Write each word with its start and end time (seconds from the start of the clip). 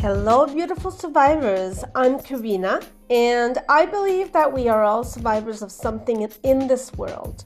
Hello, 0.00 0.46
beautiful 0.46 0.92
survivors. 0.92 1.82
I'm 1.92 2.20
Karina, 2.20 2.80
and 3.10 3.58
I 3.68 3.84
believe 3.84 4.30
that 4.30 4.52
we 4.52 4.68
are 4.68 4.84
all 4.84 5.02
survivors 5.02 5.60
of 5.60 5.72
something 5.72 6.30
in 6.44 6.68
this 6.68 6.92
world. 6.92 7.44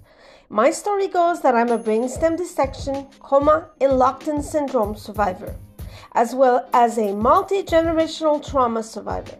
My 0.50 0.70
story 0.70 1.08
goes 1.08 1.40
that 1.40 1.54
I'm 1.54 1.70
a 1.70 1.78
brainstem 1.78 2.36
dissection, 2.36 3.06
coma, 3.20 3.70
and 3.80 3.94
locked 3.94 4.28
in 4.28 4.42
syndrome 4.42 4.94
survivor, 4.96 5.56
as 6.12 6.34
well 6.34 6.68
as 6.74 6.98
a 6.98 7.14
multi 7.14 7.62
generational 7.62 8.46
trauma 8.46 8.82
survivor. 8.82 9.38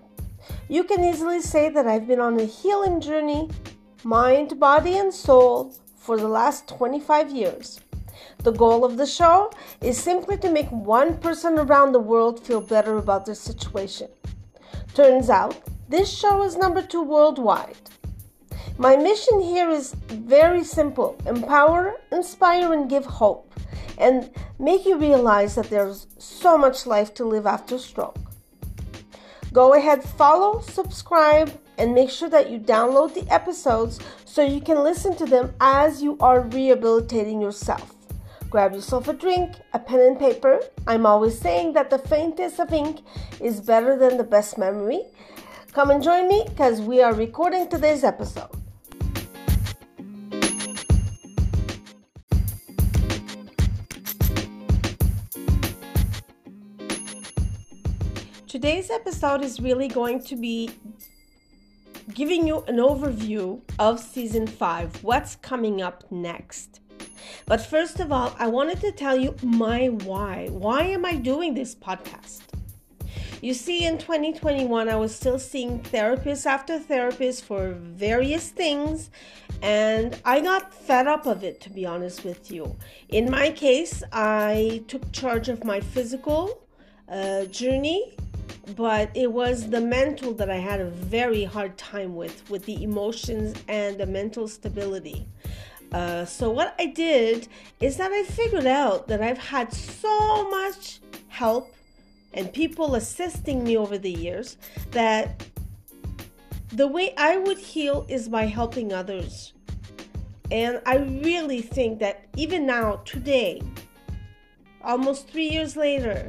You 0.71 0.83
can 0.83 1.05
easily 1.05 1.43
say 1.43 1.69
that 1.69 1.87
I've 1.87 2.09
been 2.09 2.19
on 2.19 2.41
a 2.41 2.47
healing 2.47 2.99
journey, 2.99 3.51
mind, 4.05 4.59
body, 4.59 4.97
and 4.97 5.13
soul, 5.13 5.75
for 5.99 6.17
the 6.17 6.29
last 6.29 6.67
25 6.67 7.31
years. 7.31 7.79
The 8.39 8.53
goal 8.53 8.85
of 8.85 8.97
the 8.97 9.07
show 9.07 9.51
is 9.81 9.99
simply 9.99 10.37
to 10.39 10.51
make 10.51 10.71
one 10.71 11.19
person 11.19 11.59
around 11.59 11.93
the 11.93 12.01
world 12.01 12.45
feel 12.45 12.61
better 12.61 12.97
about 12.99 13.27
their 13.27 13.35
situation. 13.35 14.09
Turns 14.95 15.31
out, 15.31 15.57
this 15.89 16.11
show 16.11 16.43
is 16.43 16.57
number 16.57 16.83
two 16.83 17.03
worldwide. 17.03 17.77
My 18.79 18.97
mission 18.97 19.41
here 19.41 19.69
is 19.71 19.95
very 20.09 20.65
simple 20.65 21.17
empower, 21.27 22.01
inspire, 22.11 22.73
and 22.73 22.89
give 22.89 23.05
hope, 23.05 23.53
and 23.99 24.31
make 24.59 24.87
you 24.87 24.99
realize 24.99 25.55
that 25.55 25.71
there's 25.71 26.07
so 26.19 26.57
much 26.59 26.87
life 26.87 27.15
to 27.15 27.25
live 27.25 27.47
after 27.47 27.79
stroke. 27.79 28.17
Go 29.53 29.75
ahead, 29.75 30.03
follow, 30.03 30.61
subscribe, 30.61 31.53
and 31.77 31.95
make 31.95 32.09
sure 32.11 32.31
that 32.31 32.51
you 32.51 32.59
download 32.59 33.13
the 33.13 33.31
episodes 33.31 34.01
so 34.25 34.43
you 34.43 34.61
can 34.61 34.83
listen 34.83 35.15
to 35.17 35.27
them 35.27 35.53
as 35.61 36.03
you 36.03 36.17
are 36.21 36.41
rehabilitating 36.41 37.41
yourself. 37.41 37.92
Grab 38.53 38.75
yourself 38.75 39.09
a 39.09 39.15
drink, 39.15 39.53
a 39.73 39.79
pen 39.79 40.01
and 40.01 40.19
paper. 40.19 40.61
I'm 40.87 41.07
always 41.07 41.39
saying 41.39 41.73
that 41.73 41.89
the 41.89 41.97
faintest 41.97 42.61
of 42.61 42.71
ink 42.71 43.01
is 43.41 43.63
better 43.63 43.97
than 43.97 44.19
the 44.19 44.25
best 44.25 44.59
memory. 44.59 45.05
Come 45.73 45.89
and 45.89 46.03
join 46.03 46.29
me 46.29 46.45
because 46.47 46.83
we 46.83 47.01
are 47.01 47.15
recording 47.15 47.67
today's 47.67 48.05
episode. 48.05 48.51
Today's 58.47 58.91
episode 58.91 59.43
is 59.43 59.61
really 59.61 59.89
going 59.89 60.23
to 60.25 60.37
be 60.37 60.73
giving 62.13 62.47
you 62.47 62.65
an 62.69 62.77
overview 62.77 63.63
of 63.79 63.99
season 63.99 64.47
5, 64.47 65.03
what's 65.03 65.37
coming 65.37 65.81
up 65.81 66.05
next. 66.11 66.82
But 67.47 67.61
first 67.61 68.01
of 68.01 68.13
all, 68.13 68.35
I 68.39 68.49
wanted 68.49 68.81
to 68.81 68.93
tell 68.93 69.19
you 69.19 69.35
my 69.43 69.89
why. 69.89 70.49
Why 70.51 70.83
am 70.83 71.05
I 71.05 71.17
doing 71.17 71.55
this 71.55 71.75
podcast? 71.75 72.41
You 73.43 73.55
see, 73.55 73.85
in 73.85 73.99
2021, 73.99 74.89
I 74.89 74.95
was 74.95 75.13
still 75.15 75.39
seeing 75.39 75.81
therapist 75.81 76.47
after 76.47 76.79
therapist 76.79 77.45
for 77.45 77.73
various 77.73 78.51
things, 78.51 79.11
and 79.61 80.17
I 80.25 80.41
got 80.41 80.73
fed 80.73 81.09
up 81.09 81.27
of 81.27 81.43
it, 81.43 81.61
to 81.63 81.71
be 81.71 81.85
honest 81.85 82.25
with 82.25 82.53
you. 82.53 82.77
In 83.09 83.29
my 83.29 83.51
case, 83.51 84.05
I 84.13 84.85
took 84.87 85.11
charge 85.11 85.49
of 85.49 85.65
my 85.65 85.81
physical 85.81 86.63
uh, 87.09 87.47
journey, 87.47 88.15
but 88.77 89.11
it 89.15 89.33
was 89.33 89.71
the 89.71 89.81
mental 89.81 90.33
that 90.35 90.49
I 90.49 90.59
had 90.59 90.81
a 90.81 90.87
very 90.89 91.43
hard 91.43 91.77
time 91.77 92.15
with, 92.15 92.49
with 92.49 92.65
the 92.65 92.81
emotions 92.85 93.57
and 93.67 93.99
the 93.99 94.07
mental 94.07 94.47
stability. 94.47 95.27
Uh, 95.93 96.25
so 96.25 96.51
what 96.51 96.75
I 96.79 96.87
did 96.87 97.49
is 97.81 97.97
that 97.99 98.11
I 98.13 98.25
figured 98.25 98.67
out 98.67 99.09
that 99.09 99.23
I've 99.23 99.39
had 99.39 99.73
so 99.73 100.49
much 100.49 101.01
help 101.29 101.75
and 102.35 102.53
people 102.53 102.95
assisting 102.95 103.63
me 103.63 103.77
over 103.77 103.99
the 103.99 104.11
years 104.11 104.57
that 104.93 105.45
the 106.73 106.87
way 106.87 107.15
I 107.17 107.37
would 107.37 107.59
heal 107.59 108.07
is 108.09 108.29
by 108.29 108.47
helping 108.47 108.93
others. 108.93 109.53
And 110.51 110.81
I 110.87 110.97
really 110.97 111.61
think 111.61 111.99
that 112.01 112.27
even 112.37 112.67
now, 112.67 112.97
today, 113.05 113.63
almost 114.83 115.29
three 115.29 115.49
years 115.49 115.77
later, 115.77 116.27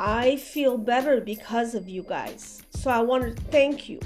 I 0.00 0.36
feel 0.36 0.78
better 0.78 1.20
because 1.20 1.74
of 1.74 1.88
you 1.88 2.02
guys. 2.02 2.62
So 2.70 2.90
I 2.90 3.00
want 3.00 3.36
to 3.36 3.42
thank 3.44 3.88
you. 3.88 4.00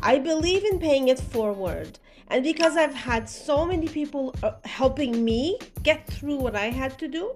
I 0.00 0.18
believe 0.18 0.64
in 0.64 0.78
paying 0.78 1.08
it 1.08 1.18
forward. 1.18 1.98
And 2.30 2.44
because 2.44 2.76
I've 2.76 2.94
had 2.94 3.28
so 3.28 3.64
many 3.64 3.88
people 3.88 4.34
uh, 4.42 4.52
helping 4.64 5.24
me 5.24 5.58
get 5.82 6.06
through 6.06 6.36
what 6.36 6.54
I 6.54 6.66
had 6.66 6.98
to 6.98 7.08
do, 7.08 7.32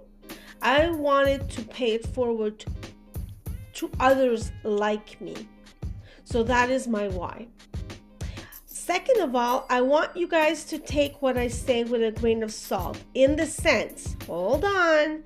I 0.61 0.91
wanted 0.91 1.49
to 1.51 1.63
pay 1.63 1.93
it 1.93 2.07
forward 2.07 2.65
to 3.75 3.91
others 3.99 4.53
like 4.65 5.21
me. 5.21 5.49
So 6.25 6.43
that 6.45 6.71
is 6.71 6.87
my 6.87 7.09
why. 7.09 7.49
Second 8.67 9.21
of 9.21 9.35
all, 9.35 9.67
I 9.71 9.81
want 9.81 10.17
you 10.17 10.29
guys 10.29 10.65
to 10.65 10.79
take 10.79 11.23
what 11.23 11.39
I 11.39 11.49
say 11.49 11.85
with 11.85 12.03
a 12.03 12.11
grain 12.11 12.43
of 12.43 12.53
salt 12.53 12.99
in 13.15 13.37
the 13.37 13.47
sense, 13.47 14.17
hold 14.27 14.65
on, 14.65 15.25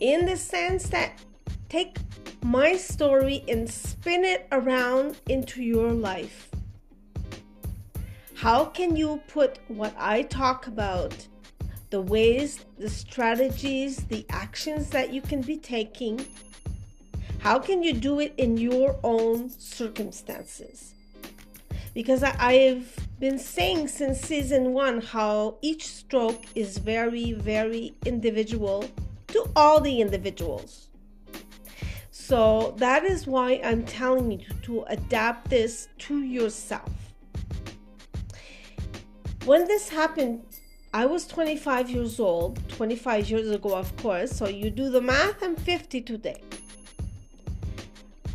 in 0.00 0.26
the 0.26 0.36
sense 0.36 0.88
that 0.90 1.18
take 1.68 1.96
my 2.42 2.76
story 2.76 3.44
and 3.48 3.68
spin 3.68 4.24
it 4.24 4.46
around 4.52 5.18
into 5.28 5.62
your 5.62 5.90
life. 5.92 6.47
How 8.38 8.66
can 8.66 8.94
you 8.94 9.20
put 9.26 9.58
what 9.66 9.92
I 9.98 10.22
talk 10.22 10.68
about, 10.68 11.26
the 11.90 12.00
ways, 12.00 12.64
the 12.78 12.88
strategies, 12.88 13.96
the 14.04 14.24
actions 14.30 14.90
that 14.90 15.12
you 15.12 15.20
can 15.20 15.40
be 15.40 15.56
taking, 15.56 16.24
how 17.40 17.58
can 17.58 17.82
you 17.82 17.92
do 17.92 18.20
it 18.20 18.34
in 18.36 18.56
your 18.56 18.96
own 19.02 19.50
circumstances? 19.50 20.94
Because 21.94 22.22
I've 22.22 22.96
been 23.18 23.40
saying 23.40 23.88
since 23.88 24.20
season 24.20 24.72
one 24.72 25.00
how 25.00 25.56
each 25.60 25.88
stroke 25.88 26.44
is 26.54 26.78
very, 26.78 27.32
very 27.32 27.96
individual 28.06 28.88
to 29.34 29.50
all 29.56 29.80
the 29.80 30.00
individuals. 30.00 30.90
So 32.12 32.76
that 32.76 33.02
is 33.02 33.26
why 33.26 33.60
I'm 33.64 33.84
telling 33.84 34.30
you 34.30 34.46
to 34.62 34.84
adapt 34.84 35.50
this 35.50 35.88
to 36.06 36.22
yourself. 36.22 37.07
When 39.48 39.66
this 39.66 39.88
happened, 39.88 40.42
I 40.92 41.06
was 41.06 41.26
25 41.26 41.88
years 41.88 42.20
old, 42.20 42.60
25 42.68 43.30
years 43.30 43.50
ago, 43.50 43.74
of 43.74 43.96
course. 43.96 44.30
So 44.30 44.46
you 44.46 44.68
do 44.68 44.90
the 44.90 45.00
math, 45.00 45.42
I'm 45.42 45.56
50 45.56 46.02
today. 46.02 46.42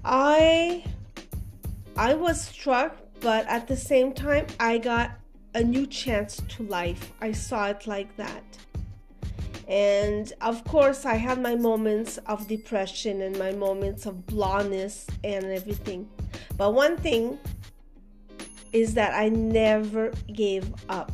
I 0.03 0.83
I 1.95 2.15
was 2.15 2.41
struck, 2.41 2.97
but 3.19 3.45
at 3.45 3.67
the 3.67 3.77
same 3.77 4.13
time, 4.13 4.47
I 4.59 4.79
got 4.79 5.11
a 5.53 5.63
new 5.63 5.85
chance 5.85 6.41
to 6.47 6.63
life. 6.63 7.11
I 7.21 7.31
saw 7.31 7.67
it 7.67 7.85
like 7.85 8.17
that. 8.17 8.43
And 9.67 10.33
of 10.41 10.63
course, 10.63 11.05
I 11.05 11.17
had 11.17 11.39
my 11.39 11.53
moments 11.53 12.17
of 12.25 12.47
depression 12.47 13.21
and 13.21 13.37
my 13.37 13.51
moments 13.51 14.07
of 14.07 14.25
blondness 14.25 15.05
and 15.23 15.45
everything. 15.45 16.09
But 16.57 16.73
one 16.73 16.97
thing 16.97 17.37
is 18.73 18.95
that 18.95 19.13
I 19.13 19.29
never 19.29 20.11
gave 20.33 20.73
up. 20.89 21.11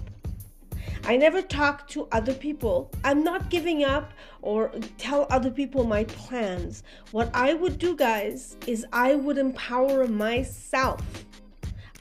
I 1.06 1.18
never 1.18 1.42
talk 1.42 1.88
to 1.90 2.08
other 2.12 2.34
people. 2.34 2.92
I'm 3.04 3.24
not 3.24 3.50
giving 3.50 3.84
up 3.84 4.12
or 4.42 4.72
tell 4.98 5.28
other 5.30 5.52
people 5.52 5.84
my 5.84 6.04
plans. 6.06 6.84
What 7.12 7.30
I 7.34 7.54
would 7.54 7.80
do, 7.80 7.96
guys, 7.96 8.58
is 8.68 8.86
I 8.92 9.16
would 9.16 9.38
empower 9.38 10.08
myself. 10.08 11.02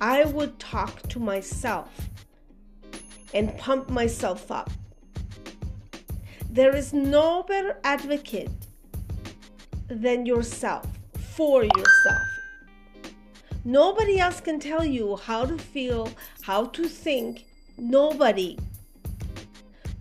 I 0.00 0.24
would 0.24 0.58
talk 0.58 1.02
to 1.08 1.18
myself 1.18 1.90
and 3.34 3.56
pump 3.58 3.90
myself 3.90 4.50
up. 4.50 4.70
There 6.50 6.74
is 6.74 6.92
no 6.92 7.42
better 7.42 7.78
advocate 7.84 8.50
than 9.88 10.26
yourself 10.26 10.86
for 11.34 11.64
yourself. 11.64 12.37
Nobody 13.68 14.18
else 14.18 14.40
can 14.40 14.58
tell 14.58 14.82
you 14.82 15.16
how 15.16 15.44
to 15.44 15.58
feel, 15.58 16.10
how 16.40 16.64
to 16.68 16.88
think. 16.88 17.44
Nobody. 17.76 18.58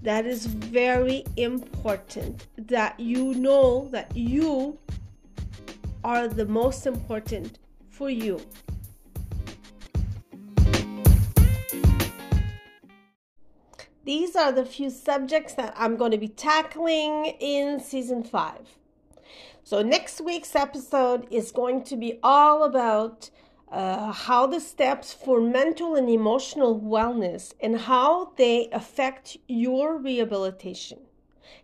That 0.01 0.25
is 0.25 0.45
very 0.45 1.25
important 1.35 2.47
that 2.57 2.97
you 2.97 3.33
know 3.33 3.89
that 3.91 4.15
you 4.15 4.77
are 6.01 6.29
the 6.29 6.45
most 6.45 6.87
important 6.87 7.59
for 7.89 8.09
you. 8.09 8.39
These 14.05 14.37
are 14.37 14.53
the 14.53 14.63
few 14.63 14.89
subjects 14.89 15.55
that 15.55 15.73
I'm 15.75 15.97
going 15.97 16.11
to 16.11 16.17
be 16.17 16.29
tackling 16.29 17.35
in 17.41 17.81
season 17.81 18.23
five. 18.23 18.77
So, 19.65 19.81
next 19.81 20.21
week's 20.21 20.55
episode 20.55 21.27
is 21.29 21.51
going 21.51 21.83
to 21.83 21.97
be 21.97 22.17
all 22.23 22.63
about 22.63 23.29
uh, 23.69 24.11
how 24.11 24.47
the 24.47 24.59
steps 24.59 25.13
for 25.13 25.41
mental 25.41 25.95
and 25.95 26.09
emotional 26.09 26.79
wellness 26.79 27.53
and 27.59 27.81
how 27.81 28.31
they 28.37 28.69
affect 28.71 29.37
your 29.47 29.97
rehabilitation. 29.97 30.99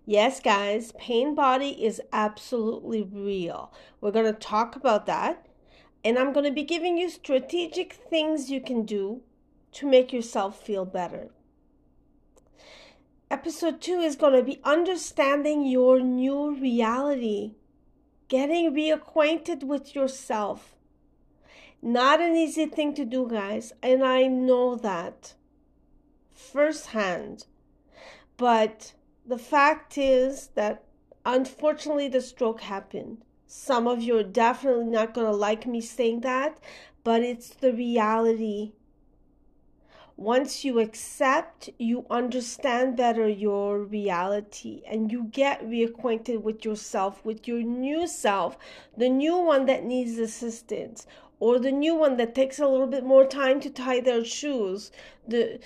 Yes, 0.05 0.39
guys, 0.39 0.91
pain 0.97 1.33
body 1.33 1.83
is 1.83 2.01
absolutely 2.11 3.01
real. 3.01 3.71
We're 4.01 4.11
going 4.11 4.25
to 4.25 4.33
talk 4.33 4.75
about 4.75 5.05
that. 5.05 5.45
And 6.03 6.19
I'm 6.19 6.33
going 6.33 6.45
to 6.45 6.51
be 6.51 6.63
giving 6.63 6.97
you 6.97 7.09
strategic 7.09 7.93
things 7.93 8.51
you 8.51 8.59
can 8.59 8.83
do 8.85 9.21
to 9.73 9.87
make 9.87 10.11
yourself 10.11 10.61
feel 10.61 10.83
better. 10.83 11.29
Episode 13.31 13.81
two 13.81 13.99
is 13.99 14.17
going 14.17 14.33
to 14.33 14.43
be 14.43 14.59
understanding 14.63 15.65
your 15.65 16.01
new 16.01 16.53
reality, 16.53 17.55
getting 18.27 18.73
reacquainted 18.73 19.63
with 19.63 19.95
yourself. 19.95 20.72
Not 21.85 22.21
an 22.21 22.37
easy 22.37 22.65
thing 22.65 22.93
to 22.93 23.03
do, 23.03 23.27
guys, 23.27 23.73
and 23.83 24.05
I 24.05 24.27
know 24.27 24.77
that 24.77 25.33
firsthand. 26.33 27.45
But 28.37 28.93
the 29.25 29.37
fact 29.37 29.97
is 29.97 30.47
that 30.55 30.85
unfortunately 31.25 32.07
the 32.07 32.21
stroke 32.21 32.61
happened. 32.61 33.25
Some 33.47 33.85
of 33.85 34.01
you 34.01 34.17
are 34.17 34.23
definitely 34.23 34.85
not 34.85 35.13
going 35.13 35.27
to 35.27 35.35
like 35.35 35.67
me 35.67 35.81
saying 35.81 36.21
that, 36.21 36.57
but 37.03 37.21
it's 37.21 37.49
the 37.49 37.73
reality. 37.73 38.71
Once 40.15 40.63
you 40.63 40.79
accept, 40.79 41.69
you 41.79 42.05
understand 42.09 42.95
better 42.95 43.27
your 43.27 43.79
reality 43.79 44.83
and 44.87 45.11
you 45.11 45.23
get 45.25 45.61
reacquainted 45.67 46.41
with 46.41 46.63
yourself, 46.63 47.25
with 47.25 47.47
your 47.47 47.63
new 47.63 48.07
self, 48.07 48.55
the 48.95 49.09
new 49.09 49.35
one 49.35 49.65
that 49.65 49.83
needs 49.83 50.19
assistance, 50.19 51.07
or 51.43 51.59
the 51.59 51.73
new 51.73 51.93
one 51.93 52.15
that 52.15 52.33
takes 52.33 52.57
a 52.57 52.67
little 52.67 52.87
bit 52.87 53.03
more 53.03 53.25
time 53.25 53.59
to 53.59 53.69
tie 53.69 53.99
their 53.99 54.23
shoes. 54.23 54.91
The 55.27 55.59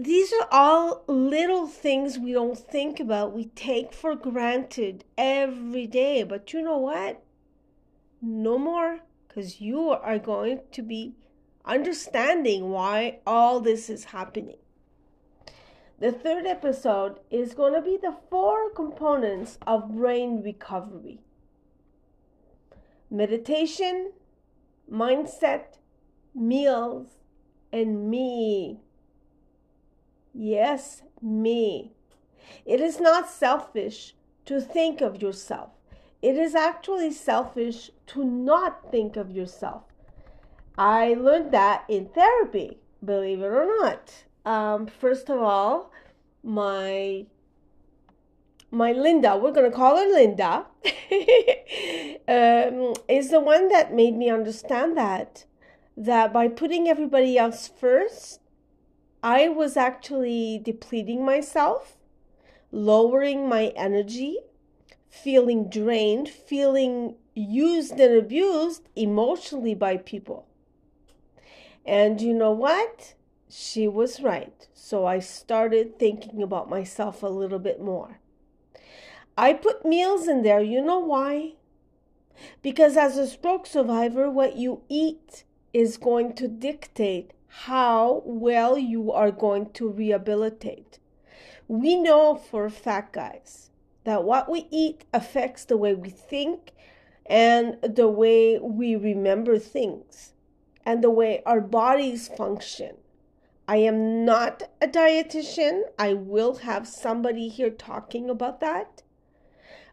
these 0.00 0.32
are 0.32 0.48
all 0.50 1.02
little 1.06 1.66
things 1.66 2.18
we 2.18 2.32
don't 2.32 2.56
think 2.56 3.00
about, 3.00 3.34
we 3.34 3.46
take 3.56 3.92
for 3.92 4.14
granted 4.14 5.04
every 5.18 5.86
day. 5.86 6.22
But 6.22 6.52
you 6.54 6.62
know 6.62 6.78
what? 6.78 7.22
No 8.22 8.56
more, 8.56 9.00
because 9.28 9.60
you 9.60 9.90
are 9.90 10.18
going 10.18 10.60
to 10.72 10.82
be 10.82 11.16
understanding 11.66 12.70
why 12.70 13.18
all 13.26 13.60
this 13.60 13.90
is 13.90 14.04
happening. 14.04 14.58
The 15.98 16.12
third 16.12 16.46
episode 16.46 17.18
is 17.30 17.52
going 17.52 17.74
to 17.74 17.82
be 17.82 17.98
the 18.00 18.16
four 18.30 18.70
components 18.70 19.58
of 19.66 19.94
brain 19.96 20.42
recovery 20.42 21.20
meditation, 23.10 24.12
mindset, 24.90 25.78
meals, 26.34 27.18
and 27.72 28.08
me. 28.10 28.80
Yes, 30.32 31.02
me. 31.20 31.92
It 32.64 32.80
is 32.80 33.00
not 33.00 33.28
selfish 33.28 34.14
to 34.46 34.60
think 34.60 35.00
of 35.00 35.22
yourself. 35.22 35.70
It 36.22 36.36
is 36.36 36.54
actually 36.54 37.12
selfish 37.12 37.90
to 38.08 38.24
not 38.24 38.90
think 38.90 39.16
of 39.16 39.30
yourself. 39.30 39.82
I 40.76 41.14
learned 41.14 41.52
that 41.52 41.84
in 41.88 42.08
therapy, 42.08 42.78
believe 43.04 43.40
it 43.40 43.46
or 43.46 43.66
not. 43.80 44.24
Um, 44.44 44.86
first 44.86 45.30
of 45.30 45.40
all, 45.40 45.92
my 46.42 47.26
my 48.74 48.92
Linda, 48.92 49.36
we're 49.36 49.52
gonna 49.52 49.70
call 49.70 49.96
her 49.96 50.06
Linda, 50.10 50.66
um, 52.28 52.94
is 53.08 53.30
the 53.30 53.40
one 53.40 53.68
that 53.68 53.94
made 53.94 54.16
me 54.16 54.28
understand 54.28 54.96
that 54.96 55.44
that 55.96 56.32
by 56.32 56.48
putting 56.48 56.88
everybody 56.88 57.38
else 57.38 57.68
first, 57.68 58.40
I 59.22 59.48
was 59.48 59.76
actually 59.76 60.60
depleting 60.62 61.24
myself, 61.24 61.96
lowering 62.72 63.48
my 63.48 63.72
energy, 63.76 64.38
feeling 65.08 65.68
drained, 65.68 66.28
feeling 66.28 67.14
used 67.34 67.98
and 68.00 68.16
abused 68.16 68.88
emotionally 68.96 69.74
by 69.74 69.96
people. 69.96 70.46
And 71.86 72.20
you 72.20 72.34
know 72.34 72.52
what? 72.52 73.14
She 73.48 73.86
was 73.86 74.20
right. 74.20 74.66
So 74.74 75.06
I 75.06 75.20
started 75.20 75.98
thinking 75.98 76.42
about 76.42 76.68
myself 76.68 77.22
a 77.22 77.28
little 77.28 77.58
bit 77.58 77.80
more. 77.80 78.18
I 79.36 79.52
put 79.52 79.84
meals 79.84 80.28
in 80.28 80.42
there. 80.42 80.60
You 80.60 80.80
know 80.80 81.00
why? 81.00 81.54
Because 82.62 82.96
as 82.96 83.16
a 83.16 83.26
stroke 83.26 83.66
survivor, 83.66 84.30
what 84.30 84.56
you 84.56 84.82
eat 84.88 85.44
is 85.72 85.96
going 85.96 86.34
to 86.34 86.46
dictate 86.46 87.32
how 87.48 88.22
well 88.24 88.78
you 88.78 89.10
are 89.12 89.30
going 89.30 89.70
to 89.72 89.88
rehabilitate. 89.88 90.98
We 91.66 91.96
know 91.96 92.36
for 92.36 92.64
a 92.64 92.70
fact, 92.70 93.14
guys, 93.14 93.70
that 94.04 94.24
what 94.24 94.50
we 94.50 94.66
eat 94.70 95.04
affects 95.12 95.64
the 95.64 95.76
way 95.76 95.94
we 95.94 96.10
think 96.10 96.72
and 97.26 97.78
the 97.82 98.08
way 98.08 98.58
we 98.58 98.94
remember 98.96 99.58
things 99.58 100.34
and 100.84 101.02
the 101.02 101.10
way 101.10 101.42
our 101.46 101.60
bodies 101.60 102.28
function. 102.28 102.96
I 103.66 103.78
am 103.78 104.24
not 104.24 104.64
a 104.80 104.86
dietitian. 104.86 105.84
I 105.98 106.12
will 106.12 106.56
have 106.56 106.86
somebody 106.86 107.48
here 107.48 107.70
talking 107.70 108.28
about 108.28 108.60
that. 108.60 109.02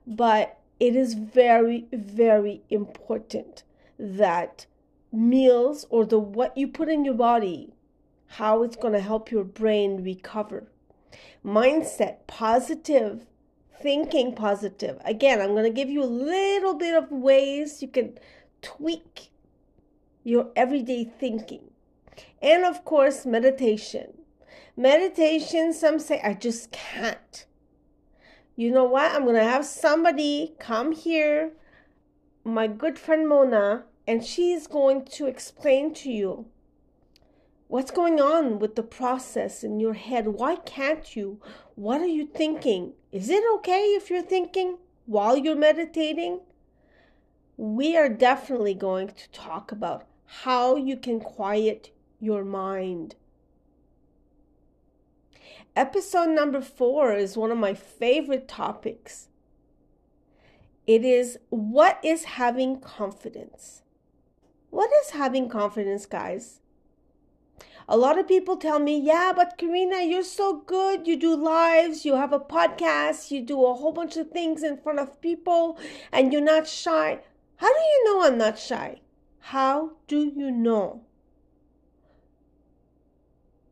But 0.06 0.59
it 0.80 0.95
is 0.95 1.13
very, 1.13 1.86
very 1.92 2.63
important 2.69 3.63
that 4.00 4.65
meals 5.12 5.86
or 5.89 6.06
the 6.06 6.19
what 6.19 6.57
you 6.57 6.68
put 6.68 6.89
in 6.89 7.06
your 7.06 7.13
body, 7.13 7.74
how 8.27 8.63
it's 8.63 8.75
going 8.75 8.94
to 8.94 9.00
help 9.00 9.31
your 9.31 9.44
brain 9.44 10.03
recover. 10.03 10.68
Mindset, 11.45 12.27
positive, 12.27 13.27
thinking 13.81 14.33
positive. 14.33 15.00
Again, 15.06 15.42
I'm 15.42 15.51
going 15.51 15.63
to 15.63 15.69
give 15.69 15.89
you 15.89 16.03
a 16.03 16.06
little 16.06 16.74
bit 16.74 16.95
of 16.95 17.12
ways 17.12 17.81
you 17.81 17.88
can 17.88 18.18
tweak 18.62 19.30
your 20.24 20.50
everyday 20.56 21.03
thinking. 21.03 21.71
And 22.42 22.63
of 22.63 22.86
course, 22.86 23.25
meditation. 23.25 24.13
Meditation, 24.77 25.74
some 25.74 26.00
say, 26.00 26.21
I 26.24 26.33
just 26.33 26.71
can't. 26.71 27.45
You 28.61 28.69
know 28.69 28.83
what? 28.83 29.11
I'm 29.11 29.23
going 29.23 29.37
to 29.37 29.43
have 29.43 29.65
somebody 29.65 30.53
come 30.59 30.91
here, 30.91 31.53
my 32.43 32.67
good 32.67 32.99
friend 32.99 33.27
Mona, 33.27 33.85
and 34.05 34.23
she's 34.23 34.67
going 34.67 35.05
to 35.05 35.25
explain 35.25 35.95
to 35.95 36.11
you 36.11 36.45
what's 37.69 37.89
going 37.89 38.21
on 38.21 38.59
with 38.59 38.75
the 38.75 38.83
process 38.83 39.63
in 39.63 39.79
your 39.79 39.95
head. 39.95 40.27
Why 40.27 40.57
can't 40.57 41.15
you? 41.15 41.41
What 41.73 42.01
are 42.01 42.05
you 42.05 42.27
thinking? 42.27 42.93
Is 43.11 43.31
it 43.31 43.43
okay 43.55 43.95
if 43.95 44.11
you're 44.11 44.21
thinking 44.21 44.77
while 45.07 45.36
you're 45.36 45.55
meditating? 45.55 46.41
We 47.57 47.97
are 47.97 48.09
definitely 48.09 48.75
going 48.75 49.07
to 49.07 49.29
talk 49.31 49.71
about 49.71 50.05
how 50.43 50.75
you 50.75 50.97
can 50.97 51.19
quiet 51.19 51.89
your 52.19 52.45
mind. 52.45 53.15
Episode 55.73 56.29
number 56.29 56.59
four 56.59 57.13
is 57.13 57.37
one 57.37 57.49
of 57.49 57.57
my 57.57 57.73
favorite 57.73 58.45
topics. 58.45 59.29
It 60.85 61.05
is 61.05 61.39
what 61.49 61.97
is 62.03 62.25
having 62.25 62.81
confidence? 62.81 63.81
What 64.69 64.89
is 65.01 65.11
having 65.11 65.47
confidence, 65.47 66.05
guys? 66.05 66.59
A 67.87 67.95
lot 67.95 68.19
of 68.19 68.27
people 68.27 68.57
tell 68.57 68.79
me, 68.79 68.99
yeah, 68.99 69.31
but 69.33 69.57
Karina, 69.57 70.01
you're 70.01 70.23
so 70.23 70.57
good. 70.57 71.07
You 71.07 71.15
do 71.15 71.35
lives, 71.37 72.03
you 72.03 72.15
have 72.15 72.33
a 72.33 72.39
podcast, 72.39 73.31
you 73.31 73.41
do 73.41 73.65
a 73.65 73.73
whole 73.73 73.93
bunch 73.93 74.17
of 74.17 74.29
things 74.31 74.63
in 74.63 74.75
front 74.75 74.99
of 74.99 75.21
people, 75.21 75.79
and 76.11 76.33
you're 76.33 76.41
not 76.41 76.67
shy. 76.67 77.21
How 77.55 77.67
do 77.69 77.79
you 77.79 78.03
know 78.05 78.23
I'm 78.27 78.37
not 78.37 78.59
shy? 78.59 78.99
How 79.39 79.91
do 80.07 80.19
you 80.35 80.51
know? 80.51 81.05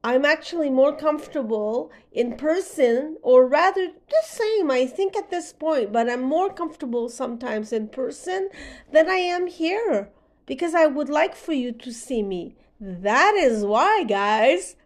I'm 0.03 0.23
actually 0.23 0.69
more 0.69 0.95
comfortable 0.95 1.91
in 2.11 2.37
person, 2.37 3.17
or 3.21 3.45
rather, 3.45 3.87
the 3.87 4.23
same, 4.23 4.71
I 4.71 4.85
think, 4.85 5.17
at 5.17 5.29
this 5.29 5.51
point, 5.51 5.91
but 5.91 6.09
I'm 6.09 6.21
more 6.21 6.53
comfortable 6.53 7.09
sometimes 7.09 7.73
in 7.73 7.89
person 7.89 8.49
than 8.91 9.09
I 9.09 9.15
am 9.15 9.47
here 9.47 10.09
because 10.45 10.73
I 10.73 10.85
would 10.85 11.09
like 11.09 11.35
for 11.35 11.51
you 11.51 11.73
to 11.73 11.91
see 11.91 12.23
me. 12.23 12.55
That 12.79 13.35
is 13.35 13.65
why, 13.65 14.05
guys. 14.05 14.77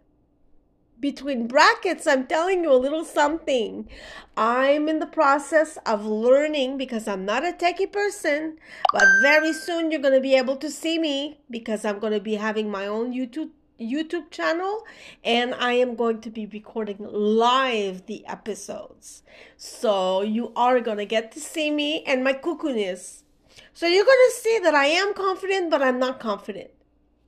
Between 0.98 1.46
brackets, 1.46 2.06
I'm 2.06 2.26
telling 2.26 2.64
you 2.64 2.72
a 2.72 2.74
little 2.74 3.04
something. 3.04 3.88
I'm 4.36 4.88
in 4.88 4.98
the 4.98 5.06
process 5.06 5.78
of 5.86 6.04
learning 6.04 6.76
because 6.76 7.06
I'm 7.06 7.24
not 7.24 7.46
a 7.46 7.52
techie 7.52 7.92
person, 7.92 8.58
but 8.92 9.04
very 9.22 9.52
soon 9.52 9.90
you're 9.90 10.00
going 10.00 10.14
to 10.14 10.20
be 10.20 10.34
able 10.34 10.56
to 10.56 10.70
see 10.70 10.98
me 10.98 11.38
because 11.50 11.84
I'm 11.84 11.98
going 11.98 12.14
to 12.14 12.20
be 12.20 12.34
having 12.34 12.70
my 12.70 12.86
own 12.86 13.12
YouTube 13.12 13.50
YouTube 13.80 14.30
channel 14.30 14.84
and 15.24 15.54
I 15.54 15.72
am 15.72 15.96
going 15.96 16.20
to 16.22 16.30
be 16.30 16.46
recording 16.46 16.96
live 17.00 18.06
the 18.06 18.26
episodes. 18.26 19.22
So 19.56 20.22
you 20.22 20.52
are 20.54 20.80
going 20.80 20.98
to 20.98 21.04
get 21.04 21.32
to 21.32 21.40
see 21.40 21.70
me 21.70 22.02
and 22.04 22.22
my 22.22 22.32
cuckoo-ness. 22.32 23.24
So 23.72 23.86
you're 23.86 24.04
going 24.04 24.28
to 24.30 24.36
see 24.36 24.60
that 24.62 24.74
I 24.74 24.86
am 24.86 25.14
confident, 25.14 25.70
but 25.70 25.82
I'm 25.82 25.98
not 25.98 26.20
confident. 26.20 26.70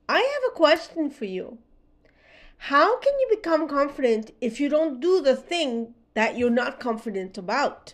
I 0.07 0.19
have 0.19 0.51
a 0.51 0.55
question 0.55 1.09
for 1.09 1.25
you. 1.25 1.57
How 2.57 2.97
can 2.99 3.13
you 3.19 3.27
become 3.29 3.67
confident 3.67 4.31
if 4.41 4.59
you 4.59 4.69
don't 4.69 4.99
do 4.99 5.21
the 5.21 5.35
thing 5.35 5.93
that 6.17 6.35
you're 6.35 6.49
not 6.49 6.79
confident 6.79 7.37
about. 7.37 7.93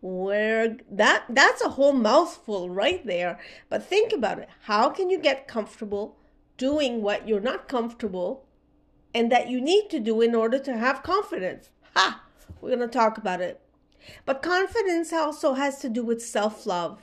Where 0.00 0.76
that 0.88 1.24
that's 1.28 1.60
a 1.60 1.70
whole 1.70 1.92
mouthful 1.92 2.70
right 2.70 3.04
there. 3.04 3.40
But 3.68 3.82
think 3.82 4.12
about 4.12 4.38
it. 4.38 4.48
How 4.60 4.88
can 4.88 5.10
you 5.10 5.18
get 5.18 5.48
comfortable 5.48 6.14
doing 6.58 7.00
what 7.00 7.26
you're 7.26 7.40
not 7.40 7.68
comfortable 7.68 8.44
and 9.14 9.32
that 9.32 9.48
you 9.48 9.60
need 9.60 9.88
to 9.88 9.98
do 9.98 10.20
in 10.20 10.34
order 10.34 10.58
to 10.58 10.76
have 10.76 11.02
confidence? 11.02 11.70
Ha! 11.96 12.22
We're 12.60 12.76
going 12.76 12.80
to 12.80 12.88
talk 12.88 13.16
about 13.16 13.40
it. 13.40 13.60
But 14.26 14.42
confidence 14.42 15.12
also 15.12 15.54
has 15.54 15.78
to 15.80 15.88
do 15.88 16.04
with 16.04 16.22
self-love, 16.22 17.00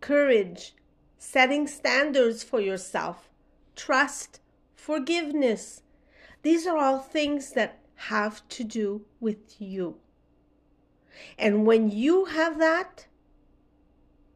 courage, 0.00 0.74
setting 1.18 1.66
standards 1.66 2.42
for 2.42 2.60
yourself, 2.60 3.28
trust, 3.76 4.40
forgiveness. 4.74 5.82
These 6.42 6.66
are 6.66 6.76
all 6.76 6.98
things 6.98 7.52
that 7.52 7.80
have 7.96 8.46
to 8.50 8.64
do 8.64 9.04
with 9.20 9.60
you. 9.60 9.96
And 11.38 11.66
when 11.66 11.90
you 11.90 12.26
have 12.26 12.58
that, 12.58 13.06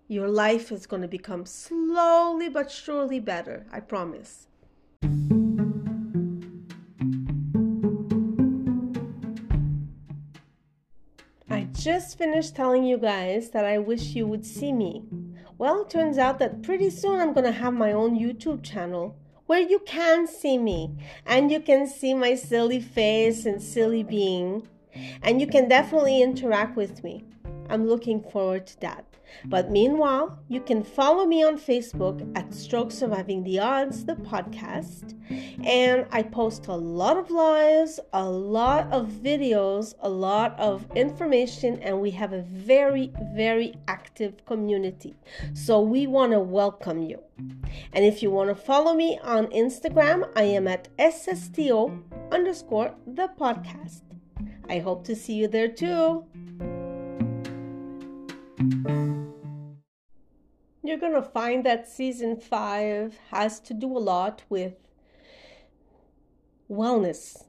your 0.06 0.28
life 0.28 0.72
is 0.72 0.86
going 0.86 1.02
to 1.02 1.08
become 1.08 1.44
slowly 1.44 2.48
but 2.48 2.70
surely 2.70 3.20
better. 3.20 3.66
I 3.70 3.80
promise. 3.80 4.47
I 11.50 11.66
just 11.72 12.18
finished 12.18 12.54
telling 12.54 12.84
you 12.84 12.98
guys 12.98 13.50
that 13.50 13.64
I 13.64 13.78
wish 13.78 14.14
you 14.14 14.26
would 14.26 14.44
see 14.44 14.70
me. 14.72 15.02
Well, 15.56 15.82
it 15.82 15.90
turns 15.90 16.18
out 16.18 16.38
that 16.40 16.62
pretty 16.62 16.90
soon 16.90 17.18
I'm 17.18 17.32
to 17.34 17.50
have 17.50 17.74
my 17.74 17.90
own 17.90 18.18
YouTube 18.18 18.62
channel 18.62 19.16
where 19.46 19.60
you 19.60 19.78
can 19.80 20.26
see 20.26 20.58
me 20.58 20.94
and 21.24 21.50
you 21.50 21.58
can 21.58 21.86
see 21.86 22.12
my 22.12 22.34
silly 22.34 22.80
face 22.80 23.46
and 23.46 23.62
silly 23.62 24.02
being, 24.02 24.68
and 25.22 25.40
you 25.40 25.46
can 25.46 25.68
definitely 25.68 26.22
interact 26.22 26.76
with 26.76 27.02
me. 27.02 27.24
I'm 27.70 27.86
looking 27.86 28.22
forward 28.22 28.66
to 28.68 28.80
that. 28.82 29.17
But 29.44 29.66
mm-hmm. 29.66 29.72
meanwhile, 29.72 30.38
you 30.48 30.60
can 30.60 30.82
follow 30.82 31.24
me 31.26 31.42
on 31.42 31.58
Facebook 31.58 32.30
at 32.36 32.52
Stroke 32.52 32.90
Surviving 32.90 33.44
the 33.44 33.58
Odds, 33.58 34.04
the 34.04 34.14
podcast. 34.14 35.14
And 35.64 36.06
I 36.10 36.22
post 36.22 36.66
a 36.66 36.74
lot 36.74 37.16
of 37.16 37.30
lives, 37.30 38.00
a 38.12 38.24
lot 38.24 38.90
of 38.92 39.08
videos, 39.08 39.94
a 40.00 40.08
lot 40.08 40.58
of 40.58 40.86
information, 40.94 41.80
and 41.82 42.00
we 42.00 42.10
have 42.12 42.32
a 42.32 42.42
very, 42.42 43.12
very 43.34 43.74
active 43.86 44.44
community. 44.46 45.14
So 45.54 45.80
we 45.80 46.06
want 46.06 46.32
to 46.32 46.40
welcome 46.40 47.02
you. 47.02 47.20
And 47.92 48.04
if 48.04 48.22
you 48.22 48.30
want 48.30 48.48
to 48.48 48.54
follow 48.54 48.94
me 48.94 49.18
on 49.22 49.46
Instagram, 49.48 50.28
I 50.36 50.42
am 50.42 50.66
at 50.66 50.88
SSTO 50.98 52.02
underscore 52.32 52.94
the 53.06 53.28
podcast. 53.38 54.02
I 54.68 54.78
hope 54.78 55.04
to 55.04 55.16
see 55.16 55.34
you 55.34 55.48
there 55.48 55.68
too 55.68 56.24
you're 60.88 60.96
going 60.96 61.12
to 61.12 61.22
find 61.22 61.66
that 61.66 61.86
season 61.86 62.34
five 62.34 63.18
has 63.30 63.60
to 63.60 63.74
do 63.74 63.94
a 63.94 64.00
lot 64.00 64.42
with 64.48 64.72
wellness, 66.70 67.44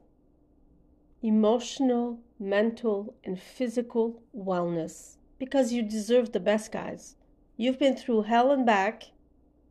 emotional, 1.22 2.20
mental, 2.38 3.14
and 3.24 3.40
physical 3.40 4.22
wellness. 4.36 5.16
Because 5.38 5.72
you 5.72 5.80
deserve 5.80 6.32
the 6.32 6.40
best, 6.40 6.70
guys. 6.70 7.16
You've 7.56 7.78
been 7.78 7.96
through 7.96 8.22
hell 8.24 8.52
and 8.52 8.66
back. 8.66 9.04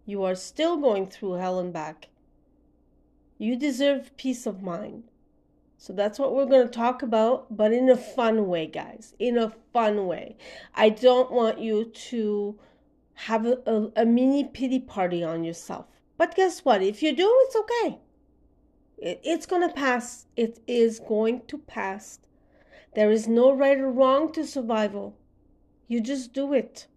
You 0.07 0.23
are 0.23 0.33
still 0.33 0.77
going 0.77 1.05
through 1.05 1.33
hell 1.33 1.59
and 1.59 1.71
back. 1.71 2.07
You 3.37 3.55
deserve 3.55 4.17
peace 4.17 4.47
of 4.47 4.63
mind. 4.63 5.03
So 5.77 5.93
that's 5.93 6.17
what 6.17 6.33
we're 6.33 6.45
going 6.45 6.67
to 6.67 6.73
talk 6.73 7.03
about, 7.03 7.55
but 7.55 7.71
in 7.71 7.87
a 7.87 7.95
fun 7.95 8.47
way, 8.47 8.65
guys. 8.65 9.13
In 9.19 9.37
a 9.37 9.53
fun 9.71 10.07
way. 10.07 10.37
I 10.73 10.89
don't 10.89 11.31
want 11.31 11.59
you 11.59 11.85
to 11.85 12.59
have 13.25 13.45
a, 13.45 13.57
a, 13.65 14.03
a 14.03 14.05
mini 14.05 14.45
pity 14.45 14.79
party 14.79 15.21
on 15.23 15.43
yourself. 15.43 15.85
But 16.17 16.35
guess 16.35 16.63
what? 16.63 16.81
If 16.81 17.03
you 17.03 17.13
do, 17.13 17.29
it's 17.41 17.55
okay. 17.55 17.99
It, 18.97 19.19
it's 19.23 19.45
going 19.45 19.67
to 19.67 19.73
pass. 19.73 20.27
It 20.37 20.59
is 20.67 20.99
going 20.99 21.41
to 21.47 21.57
pass. 21.57 22.19
There 22.95 23.11
is 23.11 23.27
no 23.27 23.51
right 23.51 23.77
or 23.77 23.91
wrong 23.91 24.31
to 24.33 24.47
survival. 24.47 25.17
You 25.89 25.99
just 25.99 26.31
do 26.31 26.53
it. 26.53 26.87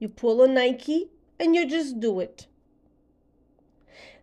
You 0.00 0.08
pull 0.08 0.42
a 0.42 0.48
Nike 0.48 1.10
and 1.38 1.54
you 1.54 1.68
just 1.68 2.00
do 2.00 2.18
it. 2.18 2.48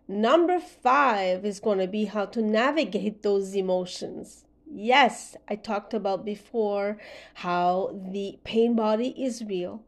Number 0.10 0.60
five 0.60 1.46
is 1.46 1.62
going 1.62 1.80
to 1.80 1.88
be 1.88 2.06
how 2.06 2.26
to 2.26 2.42
navigate 2.42 3.24
those 3.24 3.56
emotions. 3.56 4.44
Yes, 4.70 5.38
I 5.48 5.56
talked 5.56 5.94
about 5.94 6.26
before 6.26 6.98
how 7.36 7.98
the 8.12 8.40
pain 8.44 8.76
body 8.76 9.10
is 9.18 9.44
real 9.44 9.84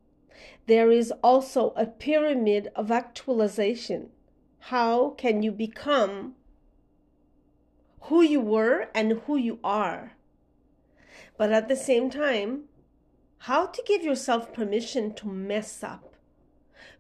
there 0.70 0.92
is 0.92 1.12
also 1.24 1.74
a 1.76 1.88
pyramid 1.88 2.70
of 2.76 2.92
actualization. 2.92 4.12
How 4.60 5.10
can 5.18 5.42
you 5.42 5.52
become 5.52 6.36
who 8.02 8.22
you 8.22 8.40
were 8.40 8.88
and 8.94 9.14
who 9.26 9.36
you 9.36 9.58
are? 9.64 10.12
But 11.38 11.52
at 11.52 11.70
the 11.70 11.76
same 11.76 12.12
time, 12.12 12.66
how 13.40 13.66
to 13.66 13.84
give 13.84 14.04
yourself 14.04 14.54
permission 14.54 15.16
to 15.16 15.28
mess 15.28 15.82
up, 15.82 16.14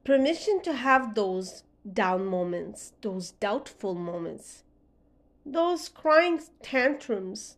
permission 0.04 0.64
to 0.64 0.74
have 0.74 1.14
those 1.14 1.64
down 1.94 2.26
moments, 2.26 2.94
those 3.04 3.32
doubtful 3.34 3.94
moments, 3.94 4.64
those 5.46 5.90
crying 5.90 6.42
tantrums. 6.64 7.58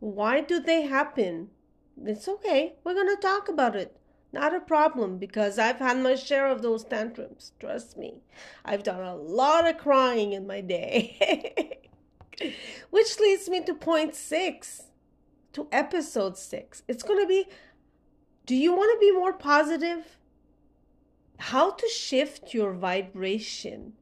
Why 0.00 0.40
do 0.40 0.58
they 0.58 0.82
happen? 0.82 1.50
It's 2.04 2.26
okay. 2.26 2.74
We're 2.82 2.94
going 2.94 3.14
to 3.14 3.22
talk 3.22 3.48
about 3.48 3.76
it. 3.76 3.97
Not 4.32 4.54
a 4.54 4.60
problem 4.60 5.18
because 5.18 5.58
I've 5.58 5.78
had 5.78 5.98
my 5.98 6.14
share 6.14 6.48
of 6.48 6.60
those 6.60 6.84
tantrums. 6.84 7.52
Trust 7.58 7.96
me. 7.96 8.22
I've 8.64 8.82
done 8.82 9.02
a 9.02 9.16
lot 9.16 9.66
of 9.66 9.78
crying 9.78 10.32
in 10.32 10.46
my 10.46 10.60
day. 10.60 11.80
Which 12.90 13.18
leads 13.18 13.48
me 13.48 13.62
to 13.64 13.74
point 13.74 14.14
six, 14.14 14.84
to 15.54 15.66
episode 15.72 16.36
six. 16.36 16.82
It's 16.86 17.02
going 17.02 17.20
to 17.20 17.26
be 17.26 17.46
do 18.48 18.56
you 18.56 18.74
want 18.74 18.90
to 18.98 18.98
be 18.98 19.12
more 19.12 19.34
positive? 19.34 20.16
How 21.38 21.70
to 21.70 21.86
shift 21.88 22.54
your 22.54 22.72
vibration. 22.72 23.92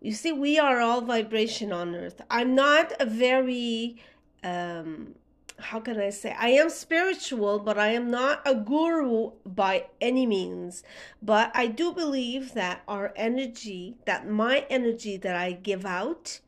You 0.00 0.12
see, 0.12 0.30
we 0.30 0.56
are 0.56 0.80
all 0.80 1.00
vibration 1.00 1.72
on 1.72 1.92
earth. 1.96 2.20
I'm 2.30 2.54
not 2.54 2.92
a 3.00 3.06
very 3.06 4.00
um, 4.44 5.16
how 5.58 5.80
can 5.80 5.98
I 5.98 6.10
say? 6.10 6.34
I 6.38 6.48
am 6.50 6.68
spiritual, 6.68 7.58
but 7.58 7.78
I 7.78 7.88
am 7.88 8.10
not 8.10 8.42
a 8.44 8.54
guru 8.54 9.32
by 9.44 9.86
any 10.00 10.26
means. 10.26 10.82
But 11.22 11.50
I 11.54 11.66
do 11.66 11.92
believe 11.92 12.54
that 12.54 12.82
our 12.86 13.12
energy, 13.16 13.96
that 14.04 14.28
my 14.28 14.66
energy 14.68 15.16
that 15.16 15.34
I 15.34 15.52
give 15.52 15.86
out, 15.86 16.40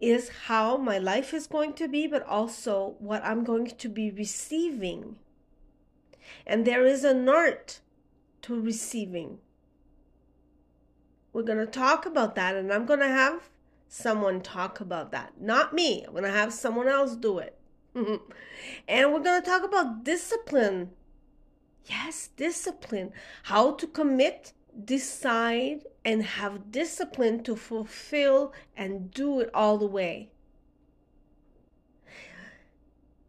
is 0.00 0.28
how 0.46 0.76
my 0.76 0.98
life 0.98 1.32
is 1.32 1.46
going 1.46 1.74
to 1.74 1.88
be, 1.88 2.06
but 2.06 2.26
also 2.26 2.96
what 2.98 3.24
I'm 3.24 3.44
going 3.44 3.66
to 3.66 3.88
be 3.88 4.10
receiving. 4.10 5.16
And 6.46 6.64
there 6.64 6.84
is 6.84 7.04
an 7.04 7.28
art 7.28 7.80
to 8.42 8.60
receiving. 8.60 9.38
We're 11.32 11.42
going 11.42 11.58
to 11.58 11.66
talk 11.66 12.06
about 12.06 12.34
that, 12.36 12.54
and 12.54 12.72
I'm 12.72 12.86
going 12.86 13.00
to 13.00 13.08
have 13.08 13.50
someone 13.88 14.40
talk 14.40 14.80
about 14.80 15.12
that. 15.12 15.40
Not 15.40 15.72
me. 15.72 16.04
I'm 16.04 16.12
going 16.12 16.24
to 16.24 16.30
have 16.30 16.52
someone 16.52 16.88
else 16.88 17.16
do 17.16 17.38
it. 17.38 17.58
and 17.94 19.12
we're 19.12 19.20
going 19.20 19.42
to 19.42 19.48
talk 19.48 19.64
about 19.64 20.04
discipline. 20.04 20.90
Yes, 21.86 22.30
discipline. 22.36 23.12
How 23.44 23.72
to 23.72 23.86
commit, 23.86 24.52
decide, 24.84 25.84
and 26.04 26.22
have 26.22 26.70
discipline 26.70 27.42
to 27.44 27.56
fulfill 27.56 28.52
and 28.76 29.10
do 29.10 29.40
it 29.40 29.50
all 29.54 29.78
the 29.78 29.86
way. 29.86 30.30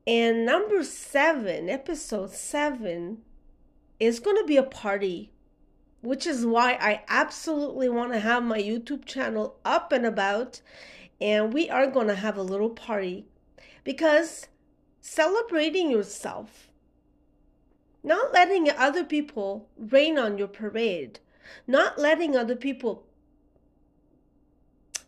And 0.08 0.46
number 0.46 0.84
seven, 0.84 1.70
episode 1.70 2.32
seven, 2.32 3.20
is 4.00 4.20
going 4.20 4.38
to 4.38 4.46
be 4.46 4.58
a 4.58 4.64
party 4.64 5.32
which 6.06 6.28
is 6.28 6.46
why 6.46 6.74
I 6.74 7.02
absolutely 7.08 7.90
want 7.90 8.14
to 8.14 8.20
have 8.20 8.44
my 8.44 8.62
YouTube 8.62 9.06
channel 9.06 9.58
up 9.66 9.92
and 9.92 10.06
about. 10.06 10.62
And 11.20 11.54
we 11.54 11.70
are 11.70 11.88
going 11.88 12.08
to 12.08 12.16
have 12.16 12.38
a 12.38 12.44
little 12.44 12.70
party 12.70 13.26
because 13.84 14.48
celebrating 15.02 15.90
yourself, 15.90 16.70
not 18.04 18.34
letting 18.34 18.70
other 18.70 19.04
people 19.04 19.68
rain 19.78 20.20
on 20.20 20.38
your 20.38 20.48
parade, 20.48 21.20
not 21.66 21.98
letting 21.98 22.36
other 22.36 22.56
people 22.56 23.05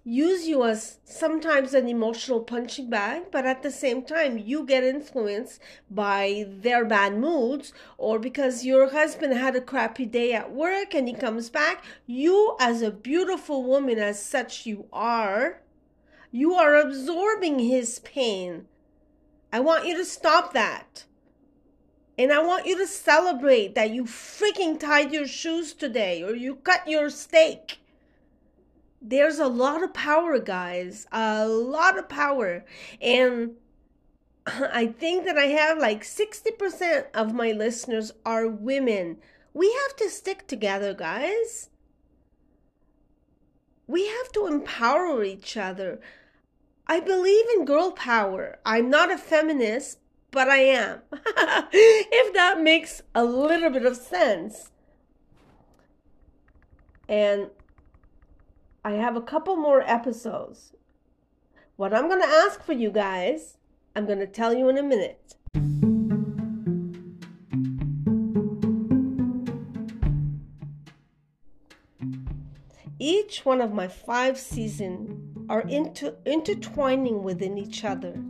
use 0.09 0.47
you 0.47 0.63
as 0.63 0.99
sometimes 1.03 1.73
an 1.73 1.89
emotional 1.89 2.39
punching 2.39 2.89
bag, 2.89 3.23
but 3.29 3.45
at 3.45 3.61
the 3.61 3.71
same 3.71 4.03
time, 4.03 4.37
you 4.37 4.63
get 4.65 4.85
influenced 4.85 5.59
by 5.91 6.45
their 6.47 6.85
bad 6.85 7.17
moods, 7.17 7.73
or 7.97 8.17
because 8.17 8.63
your 8.63 8.91
husband 8.91 9.33
had 9.33 9.55
a 9.57 9.61
crappy 9.61 10.05
day 10.05 10.31
at 10.31 10.53
work 10.53 10.95
and 10.95 11.09
he 11.09 11.13
comes 11.13 11.49
back, 11.49 11.83
you, 12.05 12.55
as 12.57 12.81
a 12.81 12.89
beautiful 12.89 13.63
woman, 13.63 13.99
as 13.99 14.23
such 14.23 14.65
you 14.65 14.85
are, 14.93 15.61
You 16.31 16.53
are 16.55 16.75
absorbing 16.75 17.59
his 17.59 17.99
pain. 17.99 18.67
I 19.51 19.59
want 19.61 19.87
you 19.87 19.95
to 19.97 20.05
stop 20.05 20.53
that. 20.53 21.05
And 22.19 22.31
I 22.31 22.43
want 22.43 22.65
you 22.65 22.77
to 22.77 22.87
celebrate 22.87 23.75
that 23.75 23.91
you 23.91 24.03
freaking 24.03 24.79
tied 24.79 25.13
your 25.13 25.27
shoes 25.27 25.73
today 25.73 26.23
or 26.23 26.35
you 26.35 26.55
cut 26.55 26.87
your 26.87 27.09
steak. 27.09 27.79
There's 29.09 29.39
a 29.39 29.47
lot 29.47 29.83
of 29.83 29.93
power, 29.93 30.37
guys. 30.37 31.07
A 31.13 31.47
lot 31.47 31.97
of 31.97 32.09
power. 32.09 32.65
And 33.01 33.51
I 34.45 34.87
think 34.87 35.23
that 35.23 35.37
I 35.37 35.45
have 35.45 35.77
like 35.77 36.03
60% 36.03 37.05
of 37.13 37.33
my 37.33 37.53
listeners 37.53 38.11
are 38.25 38.49
women. 38.49 39.19
We 39.53 39.71
have 39.71 39.95
to 39.97 40.09
stick 40.09 40.45
together, 40.45 40.93
guys. 40.93 41.69
We 43.87 44.07
have 44.07 44.29
to 44.33 44.45
empower 44.45 45.23
each 45.23 45.55
other. 45.55 46.01
I 46.85 46.99
believe 46.99 47.45
in 47.55 47.63
girl 47.63 47.91
power. 47.91 48.59
I'm 48.65 48.89
not 48.89 49.09
a 49.09 49.17
feminist, 49.17 49.99
but 50.31 50.49
I 50.49 50.57
am. 50.57 51.01
if 51.13 52.33
that 52.33 52.61
makes 52.61 53.01
a 53.15 53.23
little 53.23 53.69
bit 53.69 53.85
of 53.85 53.95
sense. 53.95 54.71
And 57.07 57.51
I 58.87 58.91
have 58.91 59.17
a 59.17 59.21
couple 59.21 59.57
more 59.57 59.81
episodes. 59.81 60.71
What 61.75 61.93
I'm 61.93 62.07
going 62.07 62.21
to 62.21 62.25
ask 62.25 62.63
for 62.63 62.71
you 62.71 62.89
guys, 62.89 63.57
I'm 63.93 64.05
going 64.05 64.19
to 64.19 64.25
tell 64.25 64.53
you 64.53 64.69
in 64.69 64.77
a 64.77 64.81
minute. 64.81 65.35
Each 72.97 73.43
one 73.43 73.59
of 73.59 73.73
my 73.73 73.89
five 73.89 74.37
seasons 74.39 75.49
are 75.49 75.67
into, 75.67 76.15
intertwining 76.25 77.23
within 77.23 77.57
each 77.57 77.83
other. 77.83 78.23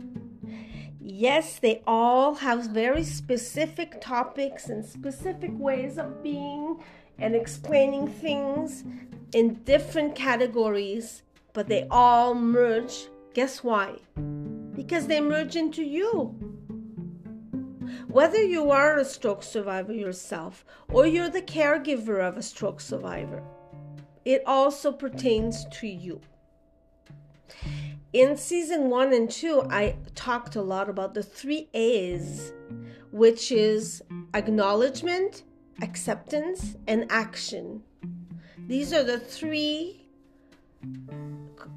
Yes, 1.00 1.60
they 1.60 1.84
all 1.86 2.34
have 2.34 2.70
very 2.70 3.04
specific 3.04 4.00
topics 4.00 4.68
and 4.68 4.84
specific 4.84 5.52
ways 5.54 5.98
of 5.98 6.20
being 6.20 6.80
and 7.18 7.34
explaining 7.34 8.08
things 8.08 8.84
in 9.32 9.54
different 9.64 10.14
categories, 10.14 11.22
but 11.52 11.68
they 11.68 11.86
all 11.90 12.34
merge. 12.34 13.08
Guess 13.34 13.62
why? 13.62 13.96
Because 14.74 15.06
they 15.06 15.20
merge 15.20 15.56
into 15.56 15.82
you. 15.82 16.34
Whether 18.08 18.42
you 18.42 18.70
are 18.70 18.98
a 18.98 19.04
stroke 19.04 19.42
survivor 19.42 19.92
yourself 19.92 20.64
or 20.90 21.06
you're 21.06 21.28
the 21.28 21.42
caregiver 21.42 22.26
of 22.26 22.36
a 22.36 22.42
stroke 22.42 22.80
survivor, 22.80 23.42
it 24.24 24.42
also 24.46 24.92
pertains 24.92 25.66
to 25.72 25.86
you. 25.86 26.20
In 28.12 28.36
season 28.36 28.88
one 28.88 29.12
and 29.12 29.30
two, 29.30 29.62
I 29.70 29.96
talked 30.14 30.56
a 30.56 30.62
lot 30.62 30.88
about 30.88 31.12
the 31.12 31.22
three 31.22 31.68
A's, 31.74 32.52
which 33.10 33.52
is 33.52 34.02
acknowledgement, 34.32 35.42
acceptance, 35.82 36.76
and 36.86 37.10
action. 37.10 37.82
These 38.66 38.92
are 38.92 39.04
the 39.04 39.18
three 39.18 40.06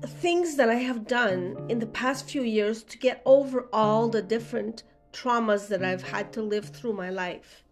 things 0.04 0.56
that 0.56 0.70
I 0.70 0.76
have 0.76 1.08
done 1.08 1.66
in 1.70 1.80
the 1.80 1.88
past 1.88 2.30
few 2.30 2.44
years 2.44 2.84
to 2.84 2.98
get 2.98 3.22
over 3.26 3.68
all 3.72 4.08
the 4.10 4.22
different 4.22 4.84
traumas 5.14 5.68
that 5.68 5.84
I've 5.84 6.04
had 6.04 6.32
to 6.34 6.42
live 6.42 6.70
through 6.70 6.94
my 6.94 7.10
life. 7.10 7.64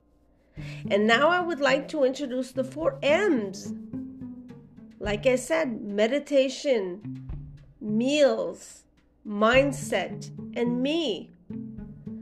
And 0.89 1.07
now 1.07 1.29
I 1.29 1.39
would 1.39 1.59
like 1.59 1.87
to 1.89 2.03
introduce 2.03 2.51
the 2.51 2.63
four 2.63 2.99
M's. 3.01 3.73
Like 4.99 5.25
I 5.25 5.37
said, 5.37 5.81
meditation, 5.81 7.29
meals, 7.79 8.83
mindset, 9.25 10.29
and 10.57 10.81
me. 10.81 11.31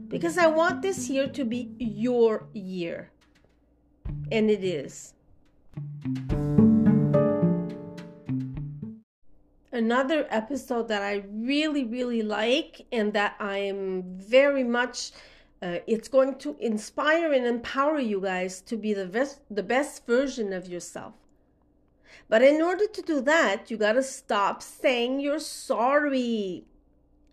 Because 0.08 0.38
I 0.38 0.46
want 0.46 0.82
this 0.82 1.10
year 1.10 1.26
to 1.28 1.44
be 1.44 1.74
your 1.78 2.46
year. 2.52 3.10
And 4.30 4.50
it 4.50 4.62
is. 4.62 5.14
Another 9.72 10.26
episode 10.30 10.88
that 10.88 11.02
I 11.02 11.24
really, 11.30 11.84
really 11.84 12.22
like, 12.22 12.86
and 12.90 13.12
that 13.12 13.36
I 13.38 13.58
am 13.58 14.02
very 14.18 14.64
much, 14.64 15.12
uh, 15.62 15.78
it's 15.86 16.08
going 16.08 16.36
to 16.36 16.56
inspire 16.58 17.32
and 17.32 17.46
empower 17.46 17.98
you 17.98 18.20
guys 18.20 18.60
to 18.62 18.76
be 18.76 18.92
the 18.92 19.06
best, 19.06 19.40
the 19.50 19.62
best 19.62 20.06
version 20.06 20.52
of 20.52 20.68
yourself. 20.68 21.14
But 22.28 22.42
in 22.42 22.60
order 22.60 22.86
to 22.86 23.02
do 23.02 23.20
that, 23.22 23.70
you 23.70 23.76
got 23.76 23.94
to 23.94 24.02
stop 24.02 24.62
saying 24.62 25.20
you're 25.20 25.38
sorry. 25.38 26.64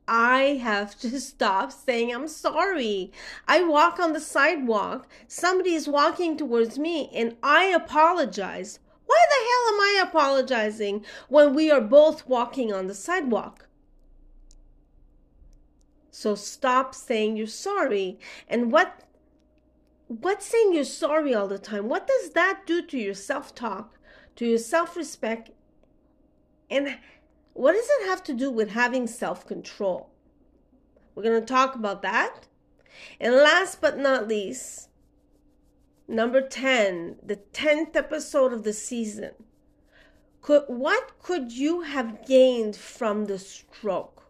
I 0.07 0.59
have 0.61 0.97
to 0.99 1.19
stop 1.31 1.71
saying 1.71 2.13
I'm 2.13 2.27
sorry. 2.27 3.11
I 3.47 3.63
walk 3.63 3.99
on 3.99 4.13
the 4.13 4.19
sidewalk, 4.19 5.07
somebody 5.27 5.73
is 5.73 5.87
walking 5.87 6.37
towards 6.37 6.77
me, 6.77 7.09
and 7.13 7.35
I 7.41 7.65
apologize. 7.65 8.79
Why 9.05 9.23
the 9.29 9.35
hell 9.35 9.73
am 9.73 9.81
I 9.81 10.07
apologizing 10.07 11.05
when 11.29 11.53
we 11.53 11.69
are 11.69 11.81
both 11.81 12.27
walking 12.27 12.73
on 12.73 12.87
the 12.87 12.95
sidewalk? 12.95 13.67
So 16.09 16.33
stop 16.33 16.95
saying 16.95 17.37
you're 17.37 17.47
sorry. 17.47 18.19
And 18.47 18.71
what 18.71 19.01
what 20.07 20.41
saying 20.41 20.73
you're 20.73 20.85
sorry 20.85 21.33
all 21.33 21.47
the 21.47 21.59
time? 21.59 21.89
What 21.89 22.07
does 22.07 22.31
that 22.31 22.61
do 22.65 22.81
to 22.83 22.97
your 22.97 23.13
self-talk, 23.13 23.97
to 24.37 24.45
your 24.45 24.59
self-respect? 24.59 25.51
And 26.69 26.97
what 27.55 27.73
does 27.73 27.87
it 27.89 28.07
have 28.07 28.23
to 28.25 28.33
do 28.33 28.51
with 28.51 28.69
having 28.69 29.07
self-control? 29.07 30.09
We're 31.15 31.23
going 31.23 31.41
to 31.41 31.45
talk 31.45 31.73
about 31.75 32.03
that. 32.03 32.47
And 33.19 33.33
last 33.35 33.81
but 33.81 33.97
not 33.97 34.27
least, 34.27 34.85
Number 36.07 36.39
10, 36.39 37.17
the 37.23 37.37
10th 37.37 37.95
episode 37.95 38.53
of 38.53 38.63
the 38.63 38.73
season. 38.73 39.31
Could, 40.43 40.65
what 40.67 41.17
could 41.19 41.51
you 41.51 41.81
have 41.81 42.27
gained 42.27 42.75
from 42.75 43.25
the 43.25 43.39
stroke? 43.39 44.29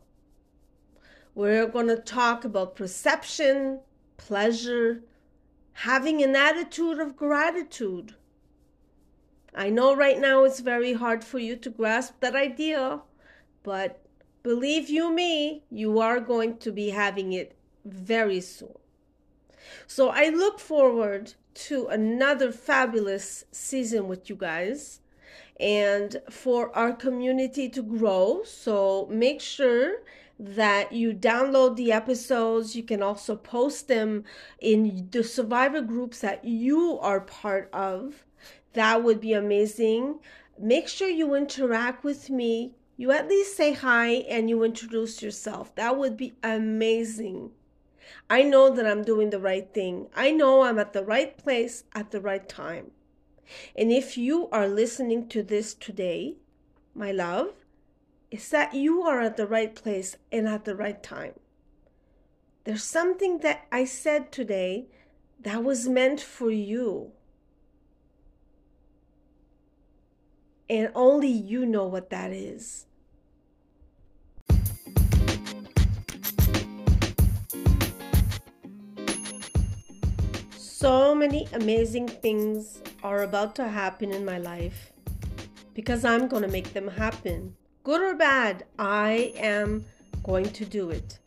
We're 1.34 1.68
going 1.68 1.88
to 1.88 1.98
talk 1.98 2.46
about 2.46 2.78
perception, 2.78 3.82
pleasure, 4.16 5.04
having 5.74 6.24
an 6.24 6.34
attitude 6.34 7.00
of 7.00 7.18
gratitude. 7.18 8.16
I 9.54 9.70
know 9.70 9.94
right 9.94 10.18
now 10.18 10.46
it's 10.46 10.62
very 10.62 10.94
hard 10.94 11.26
for 11.26 11.40
you 11.40 11.58
to 11.58 11.70
grasp 11.70 12.22
that 12.22 12.38
idea, 12.38 13.02
but 13.65 13.99
believe 14.43 14.89
you 14.89 15.12
me, 15.12 15.63
you 15.71 15.99
are 15.99 16.19
going 16.19 16.58
to 16.60 16.71
be 16.71 16.91
having 16.91 17.34
it 17.34 17.58
very 17.84 18.39
soon. 18.39 18.75
So 19.88 20.10
I 20.10 20.30
look 20.30 20.60
forward 20.60 21.34
to 21.56 21.88
another 21.88 22.51
fabulous 22.51 23.45
season 23.51 24.08
with 24.08 24.30
you 24.30 24.36
guys 24.36 24.99
and 25.60 26.21
for 26.30 26.75
our 26.78 26.93
community 26.93 27.67
to 27.69 27.82
grow. 27.82 28.43
So 28.45 29.08
make 29.10 29.41
sure 29.41 30.04
that 30.38 30.91
you 30.91 31.13
download 31.13 31.75
the 31.75 31.91
episodes. 31.91 32.75
You 32.75 32.84
can 32.84 33.01
also 33.01 33.36
post 33.36 33.88
them 33.88 34.25
in 34.60 35.08
the 35.12 35.23
survivor 35.23 35.82
groups 35.82 36.19
that 36.19 36.45
you 36.45 36.99
are 36.99 37.21
part 37.21 37.69
of. 37.73 38.25
That 38.73 39.04
would 39.04 39.21
be 39.21 39.34
amazing. 39.34 40.19
Make 40.60 40.88
sure 40.88 41.10
you 41.10 41.34
interact 41.34 42.04
with 42.04 42.30
me. 42.30 42.73
You 42.98 43.12
at 43.12 43.28
least 43.28 43.58
say 43.58 43.74
hi 43.74 44.08
and 44.08 44.50
you 44.50 44.64
introduce 44.64 45.22
yourself. 45.22 45.76
That 45.76 45.98
would 45.98 46.16
be 46.16 46.34
amazing. 46.42 47.52
I 48.30 48.44
know 48.44 48.70
that 48.70 48.86
I'm 48.86 49.04
doing 49.04 49.30
the 49.32 49.40
right 49.40 49.72
thing. 49.74 50.08
I 50.16 50.32
know 50.32 50.62
I'm 50.62 50.80
at 50.80 50.94
the 50.94 51.04
right 51.04 51.38
place 51.38 51.84
at 51.94 52.12
the 52.12 52.22
right 52.22 52.48
time. 52.48 52.92
And 53.76 53.92
if 53.92 54.18
you 54.18 54.50
are 54.50 54.68
listening 54.68 55.28
to 55.30 55.44
this 55.44 55.74
today, 55.74 56.38
my 56.94 57.12
love, 57.12 57.54
it's 58.32 58.50
that 58.50 58.74
you 58.74 59.02
are 59.04 59.22
at 59.22 59.38
the 59.38 59.48
right 59.48 59.76
place 59.76 60.18
and 60.32 60.48
at 60.48 60.66
the 60.66 60.76
right 60.76 61.02
time. 61.04 61.34
There's 62.64 62.84
something 62.84 63.40
that 63.40 63.68
I 63.72 63.86
said 63.86 64.32
today 64.32 64.88
that 65.40 65.64
was 65.64 65.88
meant 65.88 66.20
for 66.20 66.50
you. 66.50 67.12
And 70.69 70.91
only 70.95 71.30
you 71.30 71.65
know 71.65 71.86
what 71.86 72.10
that 72.10 72.32
is. 72.32 72.86
so 80.86 81.15
many 81.15 81.47
amazing 81.54 82.08
things 82.08 82.80
are 83.01 83.23
about 83.23 83.56
to 83.56 83.67
happen 83.67 84.12
in 84.12 84.23
my 84.23 84.38
life 84.38 84.91
because 85.73 86.06
I'm 86.06 86.28
going 86.28 86.43
to 86.43 86.47
make 86.47 86.73
them 86.73 86.88
happen. 86.88 87.56
Good 87.84 88.01
or 88.01 88.13
bad, 88.13 88.65
I 88.78 89.34
am 89.36 89.84
going 90.21 90.47
to 90.51 90.63
do 90.63 90.91
it. 90.91 91.17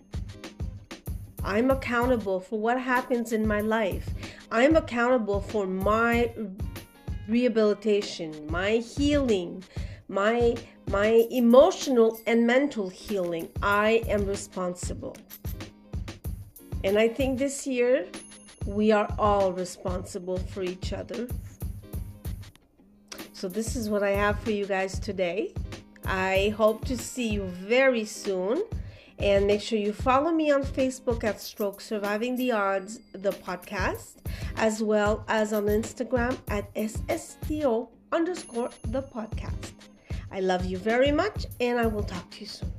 I'm 1.42 1.72
accountable 1.72 2.38
for 2.38 2.61
what 2.61 2.81
happens 2.81 3.33
in 3.33 3.48
my 3.48 3.61
life. 3.61 4.09
I'm 4.53 4.77
accountable 4.77 5.40
for 5.40 5.66
my 5.66 6.33
rehabilitation, 7.29 8.47
my 8.51 8.79
healing, 8.79 9.62
my 10.09 10.57
my 10.91 11.27
emotional 11.31 12.19
and 12.27 12.47
mental 12.47 12.88
healing. 12.88 13.49
I 13.62 14.03
am 14.09 14.27
responsible. 14.27 15.17
And 16.85 16.99
I 16.99 17.09
think 17.09 17.38
this 17.38 17.67
year 17.67 18.07
we 18.67 18.93
are 18.93 19.09
all 19.19 19.53
responsible 19.53 20.38
for 20.38 20.62
each 20.62 20.93
other. 20.93 21.29
So, 23.33 23.49
this 23.49 23.77
is 23.77 23.88
what 23.88 24.03
I 24.03 24.11
have 24.11 24.41
for 24.41 24.51
you 24.51 24.67
guys 24.67 24.99
today. 24.99 25.55
I 26.05 26.55
hope 26.57 26.85
to 26.87 26.97
see 26.97 27.29
you 27.29 27.45
very 27.45 28.05
soon. 28.05 28.62
And 29.21 29.47
make 29.47 29.61
sure 29.61 29.79
you 29.79 29.93
follow 29.93 30.31
me 30.31 30.53
on 30.53 30.63
Facebook 30.63 31.25
at 31.25 31.41
Stroke 31.41 31.81
Surviving 31.81 32.37
the 32.37 32.53
Odds, 32.53 33.01
the 33.13 33.33
podcast, 33.33 34.17
as 34.57 34.83
well 34.83 35.25
as 35.29 35.53
on 35.53 35.67
Instagram 35.67 36.39
at 36.49 36.73
SSTO 36.75 37.89
underscore 38.13 38.71
the 38.89 39.03
podcast. 39.03 39.73
I 40.31 40.41
love 40.41 40.65
you 40.65 40.79
very 40.79 41.11
much, 41.11 41.47
and 41.61 41.81
I 41.81 41.87
will 41.87 42.05
talk 42.05 42.31
to 42.31 42.41
you 42.41 42.47
soon. 42.47 42.78